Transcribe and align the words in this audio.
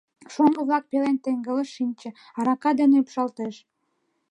Шоҥго-влак 0.33 0.83
пелен 0.89 1.17
теҥгылыш 1.23 1.69
шинче, 1.75 2.09
арака 2.39 2.71
дене 2.79 2.95
ӱпшалтеш. 3.01 3.55